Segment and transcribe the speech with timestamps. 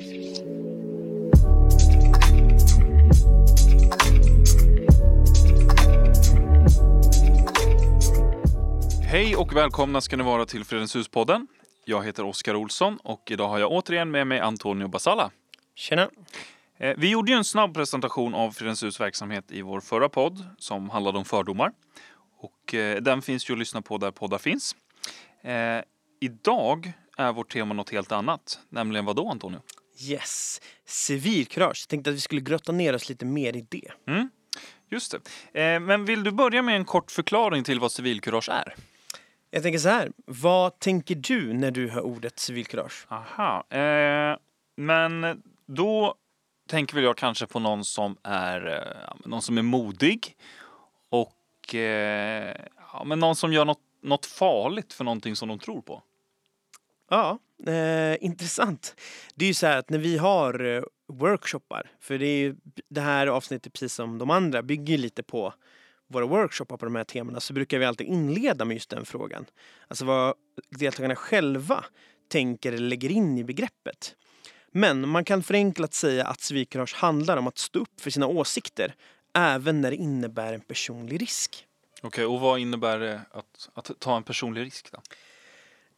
[0.00, 0.06] Hej
[9.36, 11.46] och välkomna ska ni vara till Fredens hus-podden.
[11.84, 15.30] Jag heter Oskar Olsson och idag har jag återigen med mig Antonio Basalla.
[15.74, 16.10] Tjena.
[16.78, 20.44] Eh, Vi gjorde ju en snabb presentation av Fredens hus verksamhet i vår förra podd
[20.58, 21.72] som handlade om fördomar.
[22.38, 24.76] Och eh, den finns ju att lyssna på där poddar finns.
[25.42, 25.82] Eh,
[26.20, 28.60] idag är vårt tema något helt annat.
[28.68, 29.60] Nämligen vad då Antonio?
[30.00, 30.60] Yes.
[30.84, 31.88] Civilkurage.
[31.88, 33.92] Tänkte att vi skulle grotta ner oss lite mer i det.
[34.88, 35.14] Just
[35.52, 35.60] det.
[35.60, 38.74] Eh, men vill du börja med en kort förklaring till vad civilkurage är?
[39.50, 40.12] Jag tänker så här.
[40.26, 43.06] Vad tänker du när du hör ordet civilkurage?
[43.08, 43.64] Aha.
[43.70, 44.36] Eh,
[44.76, 46.14] men då
[46.68, 50.36] tänker väl jag kanske på någon som är, eh, någon som är modig
[51.08, 52.56] och eh,
[52.92, 56.02] ja, men någon som gör något, något farligt för någonting som de tror på.
[57.10, 58.94] Ja, eh, intressant.
[59.34, 62.56] Det är ju så här att när vi har eh, workshoppar, för det är ju
[62.88, 65.54] det här avsnittet precis som de andra bygger lite på
[66.08, 69.44] våra workshoppar på de här temana så brukar vi alltid inleda med just den frågan.
[69.88, 70.34] Alltså vad
[70.78, 71.84] deltagarna själva
[72.28, 74.14] tänker eller lägger in i begreppet.
[74.72, 78.94] Men man kan förenklat säga att civilkurage handlar om att stå upp för sina åsikter
[79.34, 81.66] även när det innebär en personlig risk.
[82.02, 84.98] Okej, och vad innebär det att, att ta en personlig risk då?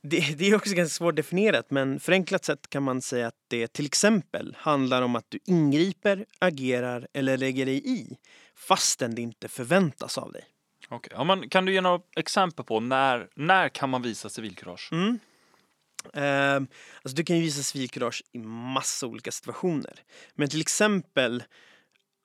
[0.02, 3.72] Det, det är också ganska svårt definierat men förenklat sett kan man säga att det
[3.72, 8.16] till exempel handlar om att du ingriper, agerar eller lägger dig i
[8.54, 10.44] fastän det inte förväntas av dig.
[10.88, 14.88] Okej, ja, men kan du ge några exempel på när, när kan man visa civilkurage?
[14.92, 15.18] Mm.
[16.14, 16.66] Ehm,
[17.02, 19.94] alltså du kan ju visa civilkurage i massa olika situationer.
[20.34, 21.42] Men till exempel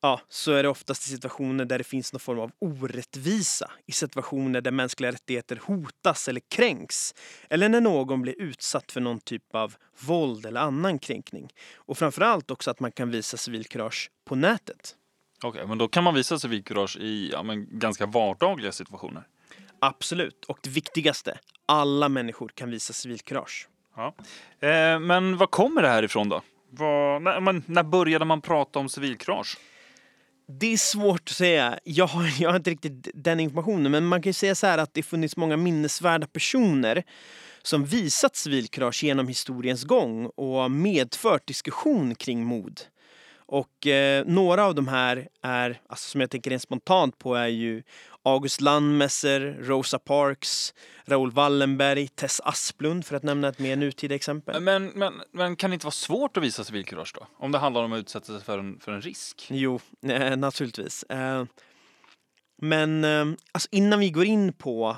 [0.01, 3.71] ja, så är det oftast i situationer där det finns någon form av orättvisa.
[3.85, 7.15] I situationer där mänskliga rättigheter hotas eller kränks.
[7.49, 11.49] Eller när någon blir utsatt för någon typ av våld eller annan kränkning.
[11.75, 14.95] Och framförallt också att man kan visa civilkurage på nätet.
[15.43, 19.23] Okej, men då kan man visa civilkurage i ja, men ganska vardagliga situationer.
[19.79, 20.45] Absolut.
[20.45, 23.67] Och det viktigaste, alla människor kan visa civilkurage.
[23.95, 24.15] Ja.
[24.67, 26.41] Eh, men vad kommer det här ifrån då?
[26.69, 29.57] Vad, när, men, när började man prata om civilkurage?
[30.49, 31.79] Det är svårt att säga.
[31.83, 33.91] Jag har, jag har inte riktigt den informationen.
[33.91, 37.03] Men man kan ju säga så här att det funnits många minnesvärda personer
[37.61, 42.81] som visat civilkurage genom historiens gång och medfört diskussion kring mod.
[43.35, 47.47] Och eh, några av de här är, alltså som jag tänker rent spontant på är
[47.47, 47.83] ju
[48.27, 50.73] August Landmesser, Rosa Parks,
[51.05, 54.61] Raoul Wallenberg, Tess Asplund för att nämna ett mer nutida exempel.
[54.61, 57.27] Men, men, men kan det inte vara svårt att visa civilkurage då?
[57.37, 59.47] Om det handlar om att utsätta sig för en, för en risk?
[59.49, 61.03] Jo, eh, naturligtvis.
[61.03, 61.45] Eh,
[62.61, 64.97] men eh, alltså innan vi går in på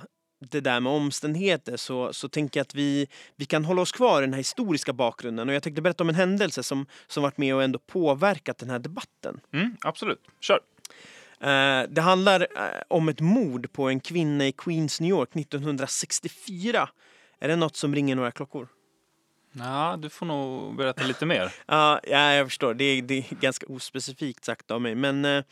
[0.52, 4.22] det där med omständigheter så, så tänker jag att vi, vi kan hålla oss kvar
[4.22, 7.38] i den här historiska bakgrunden och jag tänkte berätta om en händelse som, som varit
[7.38, 9.40] med och ändå påverkat den här debatten.
[9.54, 10.60] Mm, absolut, kör.
[11.42, 16.90] Eh, det handlar eh, om ett mord på en kvinna i Queens, New York 1964.
[17.40, 18.68] Är det något som ringer några klockor?
[19.52, 21.54] Ja, du får nog berätta lite mer.
[21.66, 22.74] Ja, ja, jag förstår.
[22.74, 24.96] Det är, det är ganska ospecifikt sagt av mig.
[24.96, 25.44] Men eh,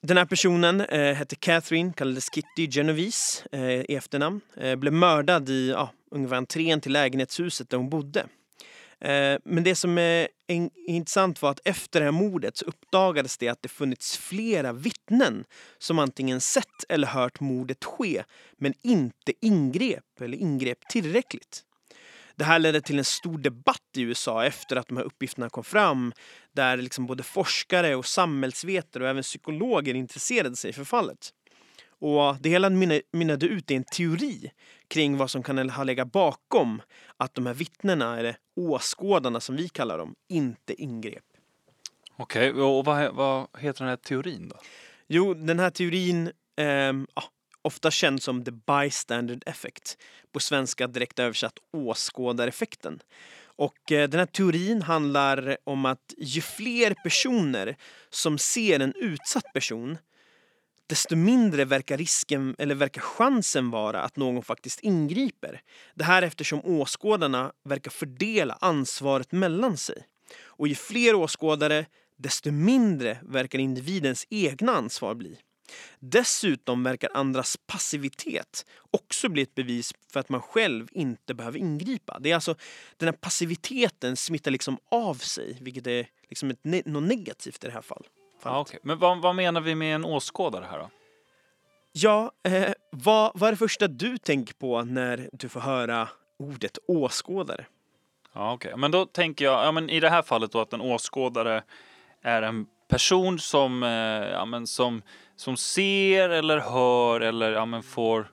[0.00, 4.40] den här personen eh, hette Catherine, kallades Kitty Genovese eh, i efternamn.
[4.76, 8.26] Blev mördad i ja, ungefär entrén till lägenhetshuset där hon bodde.
[9.04, 10.28] Eh, men det som är
[10.86, 15.44] intressant var att efter det här mordet så uppdagades det att det funnits flera vittnen
[15.78, 18.24] som antingen sett eller hört mordet ske
[18.58, 21.62] men inte ingrep eller ingrep tillräckligt.
[22.36, 25.64] Det här ledde till en stor debatt i USA efter att de här uppgifterna kom
[25.64, 26.12] fram
[26.52, 31.30] där liksom både forskare och samhällsvetare och även psykologer intresserade sig för fallet.
[32.04, 34.50] Och det hela mynna- mynnade ut i en teori
[34.88, 36.82] kring vad som kan ha legat bakom
[37.16, 41.24] att de här vittnena, eller åskådarna som vi kallar dem, inte ingrep.
[42.16, 44.56] Okej, och vad, vad heter den här teorin då?
[45.08, 47.22] Jo, den här teorin, ehm, ja,
[47.62, 49.98] ofta känd som the bystander effect.
[50.32, 53.00] På svenska direkt översatt åskådareffekten.
[53.56, 57.76] Och eh, den här teorin handlar om att ju fler personer
[58.10, 59.98] som ser en utsatt person
[60.86, 65.60] desto mindre verkar risken eller verkar chansen vara att någon faktiskt ingriper.
[65.94, 70.06] Det här eftersom åskådarna verkar fördela ansvaret mellan sig.
[70.44, 71.86] Och ju fler åskådare,
[72.16, 75.38] desto mindre verkar individens egna ansvar bli.
[75.98, 82.18] Dessutom verkar andras passivitet också bli ett bevis för att man själv inte behöver ingripa.
[82.20, 82.54] Det är alltså
[82.96, 87.72] den här passiviteten smittar liksom av sig, vilket är liksom ett något negativt i det
[87.72, 88.10] här fallet.
[88.44, 88.80] Ja, okej.
[88.82, 90.90] Men vad, vad menar vi med en åskådare här då?
[91.92, 96.08] Ja, eh, vad, vad är det första du tänker på när du får höra
[96.38, 97.66] ordet åskådare?
[98.32, 98.72] Ja, okej.
[98.76, 101.62] Men då tänker jag, ja, men i det här fallet då att en åskådare
[102.22, 103.88] är en person som, eh,
[104.32, 105.02] ja, men som,
[105.36, 108.30] som ser eller hör eller ja, men får,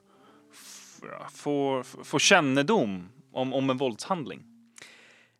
[0.52, 4.42] f- ja, får, får kännedom om, om en våldshandling.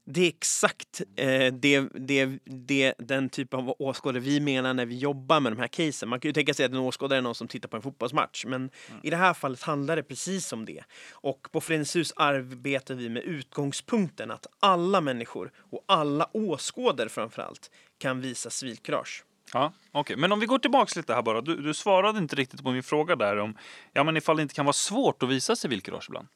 [0.04, 4.98] Det är exakt eh, det, det, det, den typ av åskådare vi menar när vi
[4.98, 6.08] jobbar med de här casen.
[6.08, 8.44] Man kan ju tänka sig att en åskådare är någon som tittar på en fotbollsmatch,
[8.44, 8.70] men
[9.02, 10.84] i det här fallet handlar det precis om det.
[11.10, 17.70] Och på Föreningens hus arbetar vi med utgångspunkten att alla människor och alla åskådare framförallt
[17.98, 19.24] kan visa civilkurage.
[19.52, 20.16] Ja, okej.
[20.16, 21.40] Men om vi går tillbaks lite här bara.
[21.40, 23.56] Du, du svarade inte riktigt på min fråga där om
[23.92, 26.28] ja, men ifall det inte kan vara svårt att visa civilkurage ibland.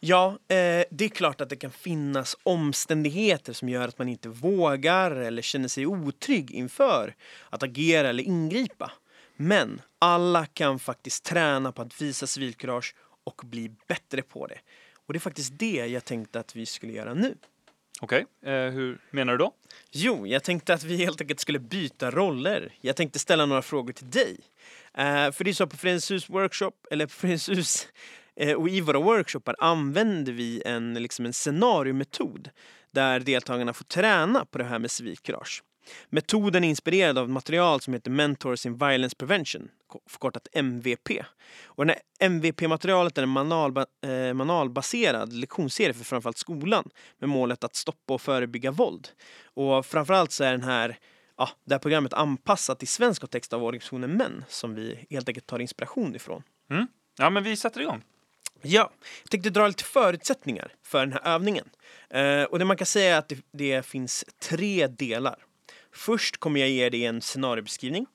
[0.00, 4.28] Ja, eh, det är klart att det kan finnas omständigheter som gör att man inte
[4.28, 7.14] vågar eller känner sig otrygg inför
[7.50, 8.92] att agera eller ingripa.
[9.36, 14.58] Men alla kan faktiskt träna på att visa civilkurage och bli bättre på det.
[15.06, 17.36] Och det är faktiskt det jag tänkte att vi skulle göra nu.
[18.00, 19.52] Okej, eh, hur menar du då?
[19.90, 22.72] Jo, jag tänkte att vi helt enkelt skulle byta roller.
[22.80, 24.36] Jag tänkte ställa några frågor till dig.
[24.94, 27.56] Eh, för det är så på hus workshop, eller på hus eh,
[28.40, 32.50] Eh, och i våra workshoppar använder vi en, liksom en scenariometod
[32.90, 35.62] där deltagarna får träna på det här med civilkurage.
[36.08, 39.68] Metoden är inspirerad av ett material som heter Mentors in Violence Prevention,
[40.06, 41.10] förkortat MVP.
[41.64, 47.64] Och den här MVP-materialet är en manualba, eh, manualbaserad lektionsserie för framförallt skolan med målet
[47.64, 49.08] att stoppa och förebygga våld.
[49.44, 50.98] Och framförallt så är den här,
[51.36, 55.46] ja, det här programmet anpassat till svensk kontext av organisationen MÄN som vi helt enkelt
[55.46, 56.42] tar inspiration ifrån.
[56.70, 56.86] Mm.
[57.18, 58.02] Ja, men vi sätter igång.
[58.62, 61.68] Ja, jag tänkte dra lite förutsättningar för den här övningen.
[62.10, 65.44] Eh, och det man kan säga är att det, det finns tre delar.
[65.92, 68.06] Först kommer jag ge dig en scenariobeskrivning.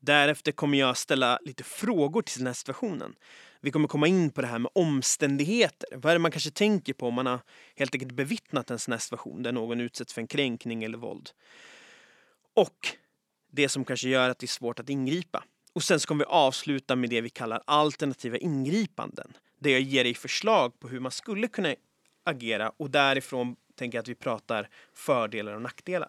[0.00, 3.14] Därefter kommer jag ställa lite frågor till den här situationen.
[3.60, 5.88] Vi kommer komma in på det här med omständigheter.
[5.96, 7.40] Vad är det man kanske tänker på om man har
[7.76, 11.30] helt enkelt bevittnat en sån här situation där någon utsätts för en kränkning eller våld.
[12.54, 12.88] Och
[13.52, 15.44] det som kanske gör att det är svårt att ingripa.
[15.72, 19.32] Och sen så kommer vi avsluta med det vi kallar alternativa ingripanden.
[19.60, 21.74] Där jag ger dig förslag på hur man skulle kunna
[22.24, 26.08] agera och därifrån tänker jag att vi pratar fördelar och nackdelar.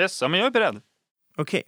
[0.00, 0.80] Yes, ja, men jag är beredd.
[1.36, 1.62] Okej.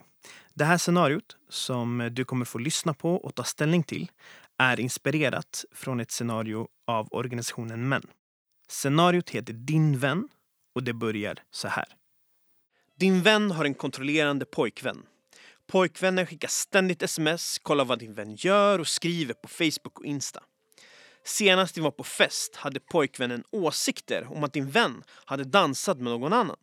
[0.55, 4.11] Det här scenariot som du kommer få lyssna på och ta ställning till
[4.59, 8.06] är inspirerat från ett scenario av organisationen MÄN.
[8.69, 10.29] Scenariot heter Din vän
[10.75, 11.87] och det börjar så här.
[12.97, 15.06] Din vän har en kontrollerande pojkvän.
[15.67, 20.43] Pojkvännen skickar ständigt sms, kollar vad din vän gör och skriver på Facebook och Insta.
[21.29, 26.13] Senast vi var på fest hade pojkvännen åsikter om att din vän hade dansat med
[26.13, 26.57] någon annan.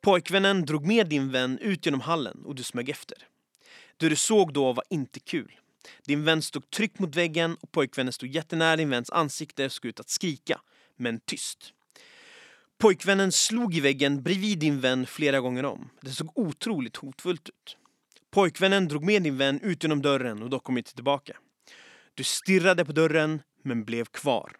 [0.00, 3.18] Pojkvännen drog med din vän ut genom hallen och du smög efter.
[3.96, 5.52] Det du såg då var inte kul.
[6.06, 9.84] Din vän stod tryckt mot väggen och pojkvännen stod jättenära din väns ansikte och såg
[9.84, 10.60] ut att skrika,
[10.96, 11.72] men tyst.
[12.78, 15.90] Pojkvännen slog i väggen bredvid din vän flera gånger om.
[16.00, 17.76] Det såg otroligt hotfullt ut.
[18.30, 21.36] Pojkvännen drog med din vän ut genom dörren och då kom inte tillbaka.
[22.14, 24.56] Du stirrade på dörren, men blev kvar.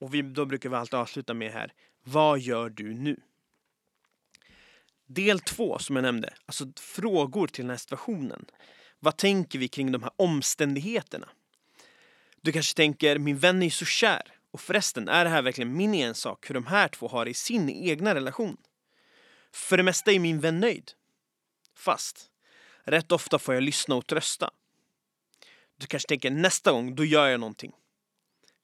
[0.00, 1.72] Och vi, då brukar vi alltid avsluta med här.
[2.04, 3.20] Vad gör du nu?
[5.06, 8.46] Del två som jag nämnde, alltså frågor till den här situationen.
[8.98, 11.28] Vad tänker vi kring de här omständigheterna?
[12.40, 14.22] Du kanske tänker, min vän är ju så kär.
[14.50, 17.34] Och förresten, är det här verkligen min ensak hur de här två har det i
[17.34, 18.56] sin egna relation?
[19.52, 20.92] För det mesta är min vän nöjd.
[21.74, 22.30] Fast,
[22.84, 24.50] rätt ofta får jag lyssna och trösta.
[25.76, 27.72] Du kanske tänker, nästa gång, då gör jag någonting.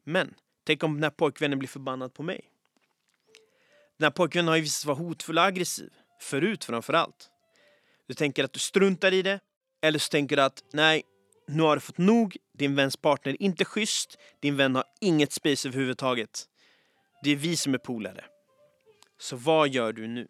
[0.09, 0.35] Men,
[0.65, 2.51] tänk om den här pojkvännen blir förbannad på mig?
[3.99, 5.93] Den här pojkvännen har ju visat sig vara hotfull och aggressiv.
[6.21, 7.31] Förut framför allt.
[8.07, 9.41] Du tänker att du struntar i det.
[9.83, 11.03] Eller så tänker du att nej,
[11.49, 12.37] nu har du fått nog.
[12.53, 14.19] Din väns partner är inte schysst.
[14.41, 16.45] Din vän har inget space överhuvudtaget.
[17.23, 18.25] Det är vi som är polare.
[19.19, 20.29] Så vad gör du nu?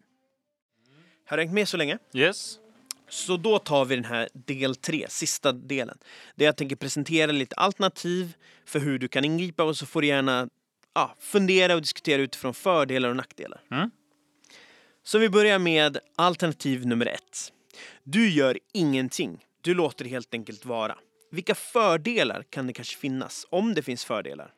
[1.25, 1.97] Har du hängt med så länge?
[2.13, 2.59] Yes.
[3.09, 5.97] Så då tar vi den här del tre, sista delen.
[6.35, 8.33] Där jag tänker presentera lite alternativ
[8.65, 10.49] för hur du kan ingripa och så får du gärna
[10.93, 13.61] ja, fundera och diskutera utifrån fördelar och nackdelar.
[13.71, 13.89] Mm.
[15.03, 17.53] Så vi börjar med alternativ nummer ett.
[18.03, 19.45] Du gör ingenting.
[19.61, 20.97] Du låter det helt enkelt vara.
[21.31, 23.45] Vilka fördelar kan det kanske finnas?
[23.49, 24.53] Om det finns fördelar.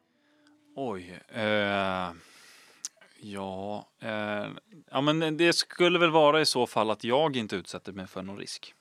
[0.76, 1.20] Oj.
[1.28, 2.12] Eh,
[3.22, 4.48] ja, eh,
[4.92, 8.22] ja, men det skulle väl vara i så fall att jag inte utsätter mig för
[8.22, 8.74] någon risk.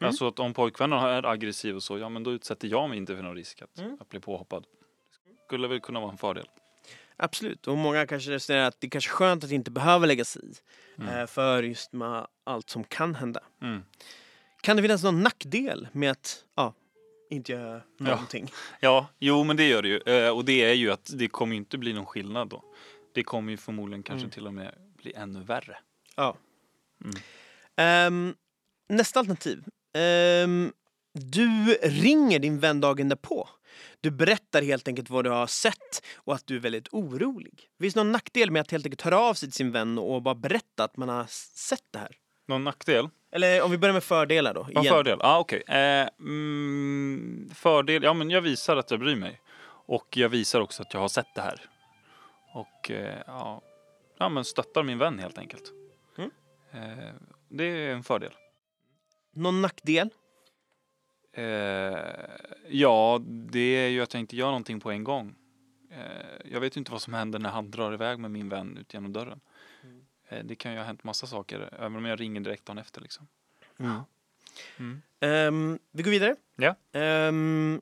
[0.00, 0.08] Mm.
[0.08, 3.16] Alltså att om pojkvännen är aggressiv och så, ja men då utsätter jag mig inte
[3.16, 3.96] för någon risk att, Mm.
[4.00, 4.64] att bli påhoppad.
[5.46, 6.46] Skulle väl kunna vara en fördel.
[7.16, 7.66] Absolut.
[7.66, 10.54] Och många kanske resonerar att det kanske är skönt att inte behöva lägga sig i.
[11.02, 11.18] Mm.
[11.20, 13.40] eh, För just med allt som kan hända.
[13.62, 13.82] Mm.
[14.60, 16.74] Kan det finnas någon nackdel med att ja,
[17.30, 18.50] inte göra någonting?
[18.80, 20.00] Ja, jo men det gör det ju.
[20.00, 22.64] Eh, och det är ju att det kommer inte bli någon skillnad då.
[23.16, 24.30] Det kommer ju förmodligen kanske Mm.
[24.30, 25.78] till och med bli ännu värre.
[26.16, 26.36] Ja.
[27.04, 27.14] Mm.
[27.76, 28.34] Ehm,
[28.88, 29.64] nästa alternativ.
[29.98, 30.72] Ehm,
[31.12, 33.48] du ringer din vän dagen därpå.
[34.00, 37.68] Du berättar helt enkelt vad du har sett och att du är väldigt orolig.
[37.80, 40.22] Finns det någon nackdel med att helt enkelt höra av sig till sin vän och
[40.22, 42.16] bara berätta att man har sett det här?
[42.48, 43.08] Någon nackdel?
[43.32, 44.68] Eller om vi börjar med fördelar då.
[44.72, 44.92] Ja, igen.
[44.94, 45.18] fördel.
[45.22, 45.62] Ja, okej.
[45.68, 49.40] Eh, mm, fördel, ja men jag visar att jag bryr mig.
[49.88, 51.60] Och jag visar också att jag har sett det här.
[52.56, 53.62] Och eh, ja,
[54.18, 55.72] ja, men stöttar min vän helt enkelt.
[56.18, 56.30] Mm.
[56.70, 57.14] Eh,
[57.48, 58.32] det är en fördel.
[59.30, 60.10] Någon nackdel?
[61.32, 61.44] Eh,
[62.68, 65.34] ja, det är ju att jag inte gör någonting på en gång.
[66.44, 69.12] Jag vet inte vad som händer när han drar iväg med min vän ut genom
[69.12, 69.40] dörren.
[69.82, 70.46] Mm.
[70.46, 73.00] Det kan ju ha hänt massa saker, även om jag ringer direkt dagen efter.
[73.00, 73.26] Liksom.
[73.78, 75.02] Mm.
[75.20, 76.36] Ehm, vi går vidare.
[76.56, 76.74] Ja.
[76.92, 77.80] Ehm,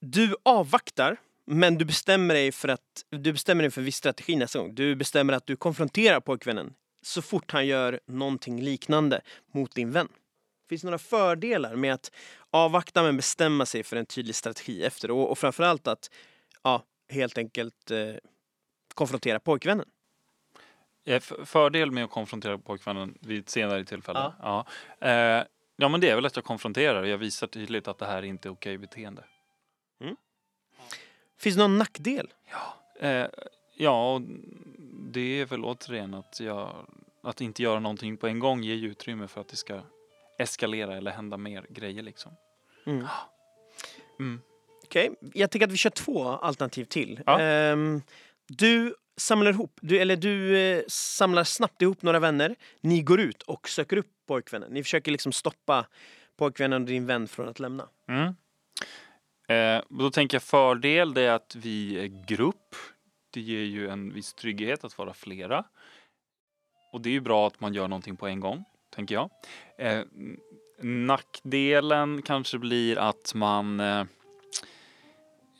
[0.00, 1.16] du avvaktar,
[1.50, 4.74] men du bestämmer dig för att du bestämmer dig för en viss strategi nästa gång.
[4.74, 9.20] Du bestämmer att du konfronterar pojkvännen så fort han gör någonting liknande
[9.54, 10.08] mot din vän.
[10.68, 12.12] Finns det några fördelar med att
[12.50, 16.10] avvakta men bestämma sig för en tydlig strategi efter och, och framförallt att
[16.62, 18.14] ja, helt enkelt eh,
[18.94, 19.86] konfrontera pojkvännen?
[21.04, 24.18] Eh, Fördel med att konfrontera pojkvännen vid ett senare tillfälle?
[24.18, 24.66] Ja.
[25.00, 25.08] Ja.
[25.08, 25.44] Eh,
[25.76, 28.22] ja, men det är väl att jag konfronterar och jag visar tydligt att det här
[28.22, 29.24] inte är okej beteende.
[31.40, 32.32] Finns det någon nackdel?
[33.00, 33.26] Eh,
[33.76, 34.22] ja, och
[35.12, 36.86] det är väl återigen att, jag,
[37.22, 39.80] att inte göra någonting på en gång ger utrymme för att det ska
[40.38, 42.32] eskalera eller hända mer grejer liksom.
[42.86, 43.06] Mm.
[44.18, 44.40] Mm.
[44.84, 47.20] Okej, jag tycker att vi kör två alternativ till.
[47.26, 47.40] Ja.
[47.40, 48.02] Ehm,
[48.48, 52.54] du samlar ihop, du, eller du eh, samlar snabbt ihop några vänner.
[52.80, 54.72] Ni går ut och söker upp pojkvännen.
[54.72, 55.86] Ni försöker liksom stoppa
[56.36, 57.88] pojkvännen och din vän från att lämna.
[58.08, 58.34] Mm.
[59.50, 62.74] Eh, då tänker jag fördel det är att vi är grupp.
[63.30, 65.64] Det ger ju en viss trygghet att vara flera.
[66.92, 68.64] Och det är ju bra att man gör någonting på en gång,
[68.94, 69.30] tänker jag.
[69.78, 70.04] Eh,
[70.82, 74.04] nackdelen kanske blir att man eh,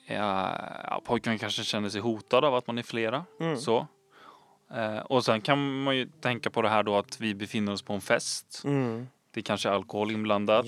[0.06, 3.24] ja, ja, pojken kanske känner sig hotad av att man är flera.
[3.40, 3.56] Mm.
[3.56, 3.86] Så.
[4.74, 7.82] Eh, och sen kan man ju tänka på det här då att vi befinner oss
[7.82, 8.62] på en fest.
[8.64, 9.06] Mm.
[9.30, 10.66] Det kanske är alkohol inblandat.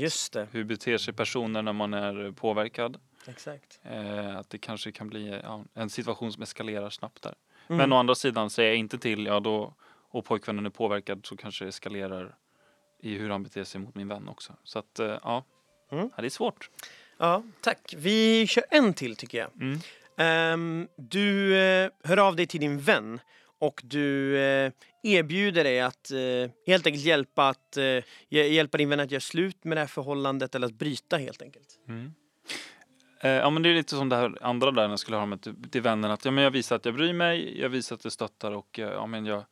[0.50, 2.98] Hur beter sig personer när man är påverkad?
[3.28, 3.80] Exakt.
[3.84, 7.34] Eh, att det kanske kan bli ja, en situation som eskalerar snabbt där.
[7.68, 7.78] Mm.
[7.78, 9.74] Men å andra sidan, säger jag inte till, ja då,
[10.10, 12.34] och pojkvännen är påverkad så kanske det eskalerar
[13.02, 14.52] i hur han beter sig mot min vän också.
[14.64, 15.44] Så att, eh, ja.
[15.92, 16.10] Mm.
[16.16, 16.70] ja, det är svårt.
[17.18, 17.94] Ja, tack.
[17.96, 19.50] Vi kör en till tycker jag.
[19.60, 19.78] Mm.
[20.16, 23.20] Ehm, du eh, hör av dig till din vän
[23.58, 28.88] och du eh, erbjuder dig att eh, helt enkelt hjälpa, att, eh, hj- hjälpa din
[28.88, 31.78] vän att göra slut med det här förhållandet eller att bryta helt enkelt.
[31.88, 32.14] Mm.
[33.22, 35.26] Eh, ja men det är lite som det här andra där när jag skulle ha
[35.26, 37.96] med till, till vännen att ja, men jag visar att jag bryr mig, jag visar
[37.96, 39.44] att jag stöttar och eh, ja, men jag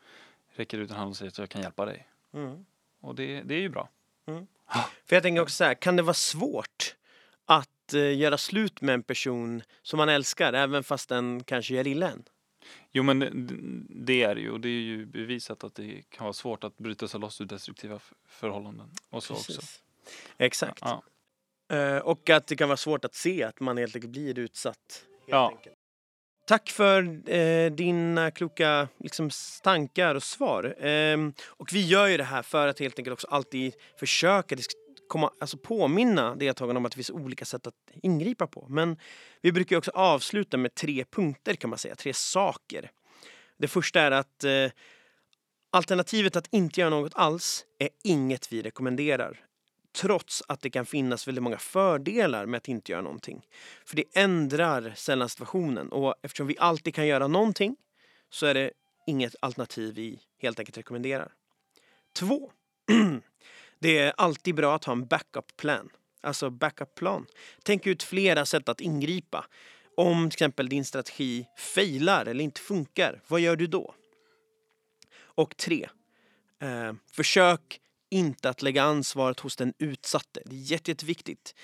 [0.55, 2.09] räcker ut en hand och säger att jag kan hjälpa dig.
[2.35, 2.65] Mm.
[3.01, 3.89] Och det, det är ju bra.
[5.07, 6.97] För jag tänker också så här, kan det vara svårt
[7.47, 11.87] att eh, göra slut med en person som man älskar även fast den kanske gör
[11.87, 12.25] illa en?
[12.93, 13.21] Jo men
[13.91, 16.79] det, är det ju och det är ju bevisat att det kan vara svårt att
[16.79, 18.91] bryta sig loss ur destruktiva förhållanden.
[19.11, 19.63] Och så också.
[20.39, 20.79] Exakt.
[20.83, 21.03] Ja.
[21.71, 24.77] Eh, och att det kan vara svårt att se att man helt enkelt blir utsatt.
[24.89, 25.49] Helt Ja.
[25.57, 25.77] enkelt.
[26.47, 29.31] Tack för eh, dina kloka liksom,
[29.63, 30.75] tankar och svar.
[30.81, 34.57] Ehm, och vi gör ju det här för att helt enkelt också alltid försöka
[35.09, 38.67] komma, alltså påminna deltagarna om att det finns olika sätt att ingripa på.
[38.69, 38.97] Men
[39.41, 42.91] vi brukar också avsluta med tre punkter kan man säga, tre saker.
[43.59, 44.71] Det första är att eh,
[45.73, 49.41] alternativet att inte göra något alls är inget vi rekommenderar
[49.93, 53.47] trots att det kan finnas väldigt många fördelar med att inte göra någonting.
[53.85, 57.77] För det ändrar sällan situationen och eftersom vi alltid kan göra någonting
[58.31, 58.71] så är det
[59.07, 61.33] inget alternativ vi helt enkelt rekommenderar.
[62.13, 62.53] Två.
[63.83, 65.91] Det är alltid bra att ha en backup plan.
[66.21, 67.27] Alltså backup plan.
[67.63, 69.47] Tänk ut flera sätt att ingripa.
[69.97, 73.95] Om till exempel din strategi failar eller inte funkar, vad gör du då?
[75.19, 75.89] Och tre.
[76.61, 77.81] Eh, försök
[78.11, 80.43] inte att lägga ansvaret hos den utsatte.
[80.45, 81.55] Det är jätte, jätteviktigt.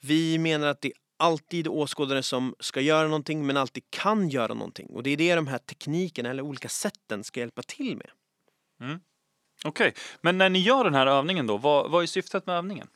[0.00, 4.54] Vi menar att det är alltid åskådare som ska göra någonting men alltid kan göra
[4.54, 4.86] någonting.
[4.86, 8.10] Och det är det de här teknikerna eller olika sätten ska hjälpa till med.
[9.64, 12.88] Okej, men när ni gör den här övningen då, vad, vad är syftet med övningen?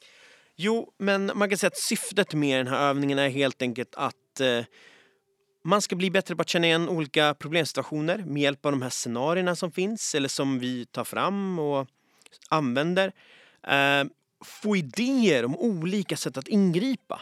[0.56, 4.40] Jo, men man kan säga att syftet med den här övningen är helt enkelt att
[4.40, 4.64] eh,
[5.64, 8.90] man ska bli bättre på att känna igen olika problemsituationer med hjälp av de här
[8.90, 11.88] scenarierna som finns eller som vi tar fram och
[12.48, 13.12] använder.
[13.66, 14.04] Eh,
[14.44, 17.20] få idéer om olika sätt att ingripa,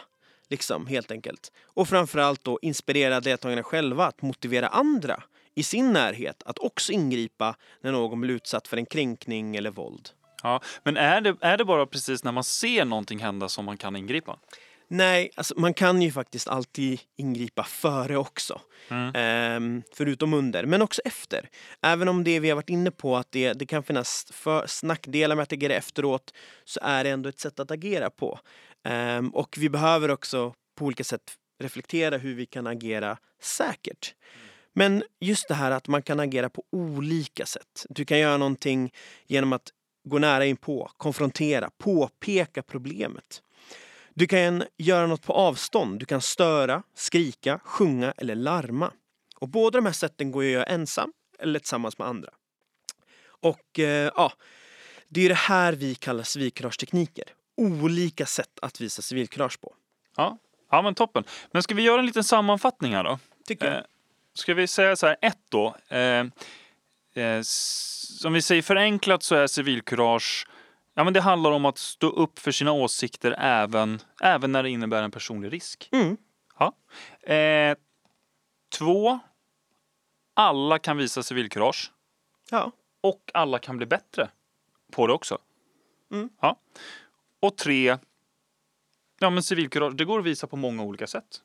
[0.49, 1.51] liksom helt enkelt.
[1.63, 5.23] Och framförallt då inspirera deltagarna själva att motivera andra
[5.55, 10.09] i sin närhet att också ingripa när någon blir utsatt för en kränkning eller våld.
[10.43, 13.77] Ja, men är det, är det bara precis när man ser någonting hända som man
[13.77, 14.39] kan ingripa?
[14.87, 18.61] Nej, alltså man kan ju faktiskt alltid ingripa före också.
[18.89, 19.11] Mm.
[19.15, 21.49] Ehm, förutom under, men också efter.
[21.81, 25.35] Även om det vi har varit inne på att det, det kan finnas för snackdelar
[25.35, 26.33] med att agera efteråt
[26.65, 28.39] så är det ändå ett sätt att agera på.
[28.83, 34.13] Ehm, och vi behöver också på olika sätt reflektera hur vi kan agera säkert.
[34.73, 37.85] Men just det här att man kan agera på olika sätt.
[37.89, 38.93] Du kan göra någonting
[39.27, 39.71] genom att
[40.05, 43.41] gå nära in på, konfrontera, påpeka problemet.
[44.17, 45.99] Du kan göra något på avstånd.
[45.99, 48.91] Du kan störa, skrika, sjunga eller larma.
[49.35, 52.29] Och båda de här sätten går att göra ensam eller tillsammans med andra.
[53.25, 54.33] Och eh, ja,
[55.07, 57.25] det är det här vi kallar civilkuragetekniker.
[57.57, 59.75] Olika sätt att visa civilkurage på.
[60.15, 60.37] Ja.
[60.71, 61.23] ja, men toppen.
[61.51, 63.19] Men ska vi göra en liten sammanfattning här då?
[63.47, 63.75] Tycker jag.
[63.75, 63.83] Eh,
[64.33, 65.75] ska vi säga så här, ett då.
[65.87, 66.25] Eh,
[67.23, 70.47] eh, som vi säger förenklat så är civilkurage
[70.97, 74.69] Ja, men det handlar om att stå upp för sina åsikter även, även när det
[74.69, 75.89] innebär en personlig risk.
[75.91, 76.17] Mm.
[76.59, 76.73] Ja.
[77.33, 77.77] Eh,
[78.77, 79.19] två,
[80.33, 81.91] alla kan visa civilkurage
[82.51, 82.71] Ja.
[83.01, 84.29] och alla kan bli bättre
[84.91, 85.37] på det också.
[86.11, 86.29] Mm.
[86.41, 86.59] Ja.
[87.39, 87.97] Och tre,
[89.19, 91.41] ja men civilkurage, det går att visa på många olika sätt.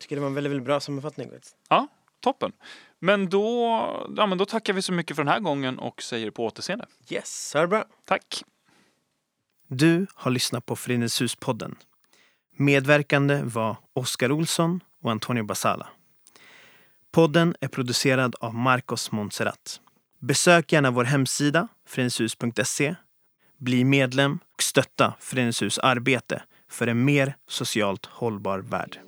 [0.00, 1.30] Tycker det var en väldigt, väldigt bra sammanfattning.
[1.68, 1.86] Ja,
[2.20, 2.52] toppen.
[2.98, 3.68] Men då,
[4.16, 6.86] ja, men då tackar vi så mycket för den här gången och säger på återseende.
[7.10, 7.84] Yes, är det bra.
[8.04, 8.42] Tack!
[9.76, 11.70] Du har lyssnat på Föreningshuspodden.
[11.70, 11.78] podden.
[12.56, 15.88] Medverkande var Oskar Olsson och Antonio Basala.
[17.12, 19.80] Podden är producerad av Marcos Montserrat.
[20.20, 22.94] Besök gärna vår hemsida, föreningshus.se.
[23.58, 28.98] Bli medlem och stötta Föreningshus arbete för en mer socialt hållbar värld.